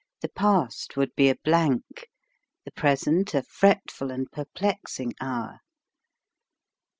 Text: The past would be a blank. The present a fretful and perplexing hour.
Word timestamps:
The 0.21 0.29
past 0.29 0.97
would 0.97 1.13
be 1.15 1.29
a 1.29 1.35
blank. 1.35 2.07
The 2.65 2.71
present 2.71 3.35
a 3.35 3.43
fretful 3.43 4.09
and 4.09 4.31
perplexing 4.31 5.13
hour. 5.21 5.59